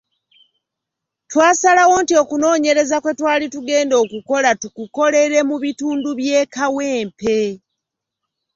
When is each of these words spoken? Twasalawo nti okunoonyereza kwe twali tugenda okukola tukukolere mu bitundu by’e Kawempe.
Twasalawo 1.29 1.95
nti 2.03 2.13
okunoonyereza 2.21 2.95
kwe 3.03 3.11
twali 3.19 3.45
tugenda 3.53 3.95
okukola 4.03 4.49
tukukolere 4.61 5.39
mu 5.49 5.55
bitundu 5.63 6.09
by’e 6.19 6.43
Kawempe. 6.53 7.37